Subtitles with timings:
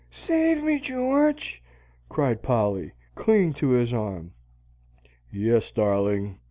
[0.09, 1.61] "Save me, George!"
[2.09, 4.33] cried Polly, clinging to his arm.
[5.31, 6.39] "Yes, darling!"